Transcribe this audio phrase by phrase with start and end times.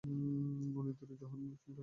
[0.75, 1.79] অনেক দূরে, জোহানেসবার্গ।